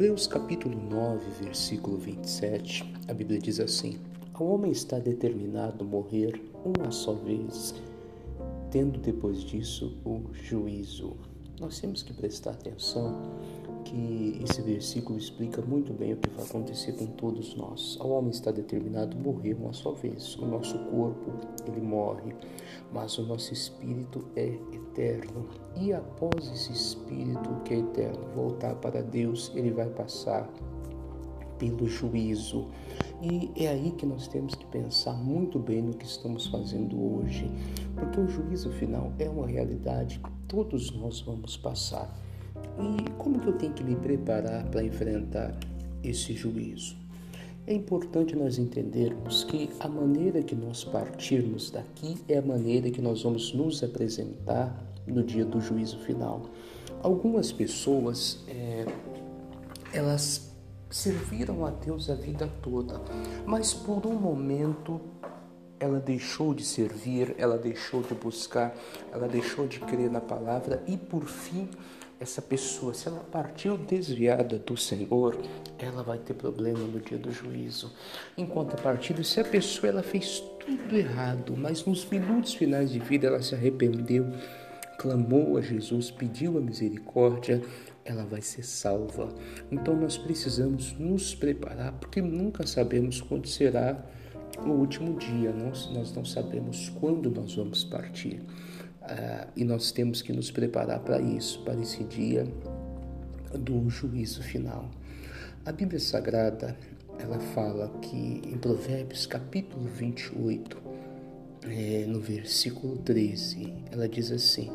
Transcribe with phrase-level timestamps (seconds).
[0.00, 3.98] Hebreus capítulo 9, versículo 27, a Bíblia diz assim:
[4.32, 7.74] Ao homem está determinado morrer uma só vez,
[8.70, 11.16] tendo depois disso o juízo.
[11.60, 13.20] Nós temos que prestar atenção
[13.84, 17.96] que esse versículo explica muito bem o que vai acontecer com todos nós.
[17.96, 20.36] O homem está determinado a morrer uma só vez.
[20.36, 21.32] O nosso corpo,
[21.66, 22.34] ele morre,
[22.92, 25.48] mas o nosso espírito é eterno.
[25.76, 30.48] E após esse espírito que é eterno voltar para Deus, ele vai passar
[31.58, 32.68] pelo juízo.
[33.20, 37.50] E é aí que nós temos que pensar muito bem no que estamos fazendo hoje,
[37.96, 42.16] porque o juízo final é uma realidade que todos nós vamos passar.
[42.78, 45.58] E como que eu tenho que me preparar para enfrentar
[46.02, 46.96] esse juízo?
[47.66, 53.02] É importante nós entendermos que a maneira que nós partirmos daqui é a maneira que
[53.02, 54.74] nós vamos nos apresentar
[55.06, 56.42] no dia do juízo final.
[57.02, 58.86] Algumas pessoas, é,
[59.92, 60.47] elas
[60.90, 63.00] serviram a Deus a vida toda,
[63.46, 65.00] mas por um momento
[65.80, 68.74] ela deixou de servir, ela deixou de buscar,
[69.12, 71.68] ela deixou de crer na palavra e por fim
[72.20, 75.38] essa pessoa, se ela partiu desviada do Senhor,
[75.78, 77.92] ela vai ter problema no dia do juízo.
[78.36, 83.28] Em contrapartida, se a pessoa ela fez tudo errado, mas nos minutos finais de vida
[83.28, 84.26] ela se arrependeu,
[84.98, 87.62] clamou a Jesus, pediu a misericórdia,
[88.08, 89.28] ela vai ser salva.
[89.70, 94.02] Então nós precisamos nos preparar, porque nunca sabemos quando será
[94.64, 98.40] o último dia, nós, nós não sabemos quando nós vamos partir.
[99.02, 102.46] Uh, e nós temos que nos preparar para isso, para esse dia
[103.54, 104.90] do juízo final.
[105.64, 106.76] A Bíblia Sagrada,
[107.18, 110.76] ela fala que em Provérbios capítulo 28,
[111.62, 114.70] é, no versículo 13, ela diz assim: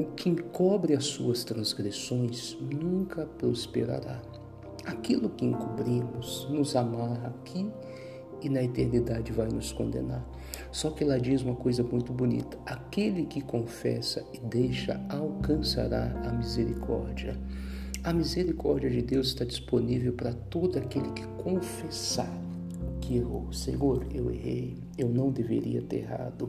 [0.00, 4.22] O que encobre as suas transgressões nunca prosperará.
[4.86, 7.68] Aquilo que encobrimos nos amarra aqui
[8.40, 10.26] e na eternidade vai nos condenar.
[10.72, 16.32] Só que ela diz uma coisa muito bonita: aquele que confessa e deixa alcançará a
[16.32, 17.36] misericórdia.
[18.02, 22.32] A misericórdia de Deus está disponível para todo aquele que confessar
[23.10, 23.52] que errou.
[23.52, 26.46] Senhor, eu errei, eu não deveria ter errado.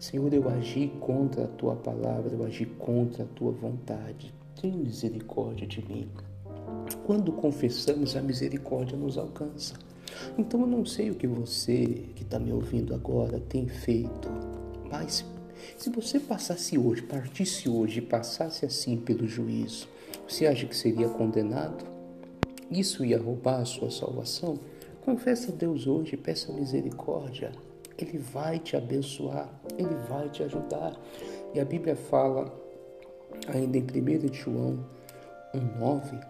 [0.00, 4.32] Senhor, eu agi contra a tua palavra, eu agi contra a tua vontade.
[4.58, 6.08] Tenha misericórdia de mim.
[7.04, 9.74] Quando confessamos, a misericórdia nos alcança.
[10.38, 14.30] Então eu não sei o que você que está me ouvindo agora tem feito,
[14.90, 15.26] mas
[15.76, 19.86] se você passasse hoje, partisse hoje e passasse assim pelo juízo,
[20.26, 21.84] você acha que seria condenado?
[22.70, 24.58] Isso ia roubar a sua salvação?
[25.08, 27.50] Confessa a Deus hoje, peça misericórdia.
[27.96, 29.48] Ele vai te abençoar,
[29.78, 31.00] ele vai te ajudar.
[31.54, 32.54] E a Bíblia fala,
[33.46, 34.84] ainda em 1 João
[35.54, 36.22] 1,9,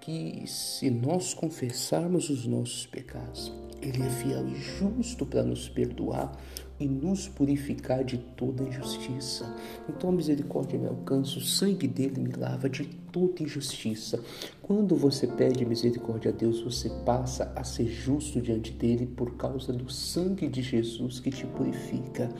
[0.00, 6.32] que se nós confessarmos os nossos pecados, Ele é fiel e justo para nos perdoar
[6.78, 9.54] e nos purificar de toda injustiça.
[9.88, 14.20] Então a misericórdia me alcança, o sangue dele me lava de toda injustiça.
[14.62, 19.72] Quando você pede misericórdia a Deus, você passa a ser justo diante dele por causa
[19.72, 22.30] do sangue de Jesus que te purifica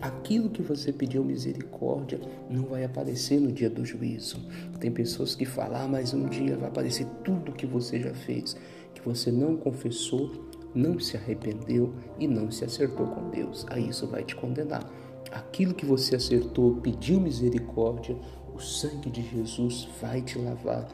[0.00, 4.40] aquilo que você pediu misericórdia não vai aparecer no dia do juízo.
[4.80, 8.56] Tem pessoas que falam, ah, mas um dia vai aparecer tudo que você já fez,
[8.94, 13.66] que você não confessou, não se arrependeu e não se acertou com Deus.
[13.70, 14.88] Aí isso vai te condenar.
[15.30, 18.16] Aquilo que você acertou, pediu misericórdia,
[18.54, 20.88] o sangue de Jesus vai te lavar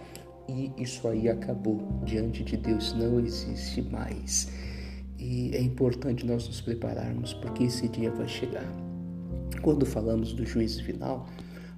[0.48, 1.80] e isso aí acabou.
[2.04, 4.50] Diante de Deus não existe mais.
[5.18, 8.70] E é importante nós nos prepararmos porque esse dia vai chegar.
[9.62, 11.26] Quando falamos do juízo final,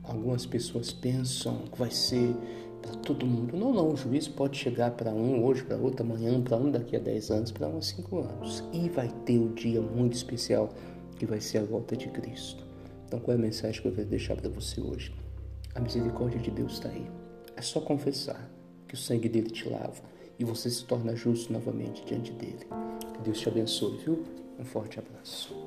[0.02, 2.34] algumas pessoas pensam que vai ser
[2.82, 3.56] para todo mundo.
[3.56, 6.96] Não, não, o juízo pode chegar para um hoje, para outro amanhã, para um daqui
[6.96, 8.64] a 10 anos, para um a 5 anos.
[8.72, 10.70] E vai ter um dia muito especial
[11.16, 12.64] que vai ser a volta de Cristo.
[13.06, 15.14] Então, qual é a mensagem que eu quero deixar para você hoje?
[15.74, 17.06] A misericórdia de Deus está aí.
[17.56, 18.50] É só confessar
[18.86, 20.02] que o sangue dele te lava
[20.38, 22.66] e você se torna justo novamente diante dele.
[23.14, 24.24] Que Deus te abençoe, viu?
[24.58, 25.65] Um forte abraço.